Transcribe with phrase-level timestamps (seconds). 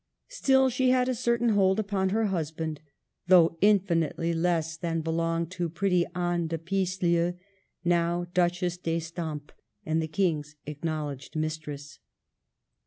[0.29, 2.81] Still, she had a certain hold upon her husband,
[3.27, 7.37] though infinitely less than belonged to pretty Anne de Pisseleu,
[7.85, 9.53] now Duchess d'Estampes
[9.85, 11.99] and the King's acknowledged mistress.